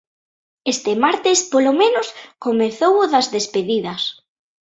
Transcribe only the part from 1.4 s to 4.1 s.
polo menos, comezou o das despedidas.